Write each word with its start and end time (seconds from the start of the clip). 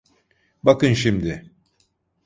Bakın 0.63 0.93
şimdi. 0.93 1.51